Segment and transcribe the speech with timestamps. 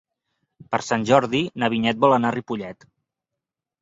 [0.71, 2.93] Per Sant Jordi na Vinyet vol anar a Ripollet.